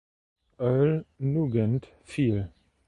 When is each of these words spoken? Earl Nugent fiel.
Earl 0.59 1.05
Nugent 1.19 1.91
fiel. 2.05 2.49